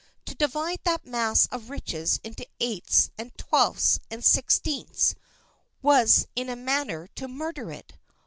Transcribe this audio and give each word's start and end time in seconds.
To 0.25 0.33
divide 0.33 0.79
that 0.83 1.05
mass 1.05 1.45
of 1.51 1.69
riches 1.69 2.19
into 2.23 2.47
eights, 2.59 3.11
and 3.19 3.37
twelfths, 3.37 3.99
and 4.09 4.25
sixteenths, 4.25 5.13
was 5.83 6.25
in 6.35 6.49
a 6.49 6.55
manner 6.55 7.05
to 7.13 7.27
murder 7.27 7.71
it. 7.71 7.93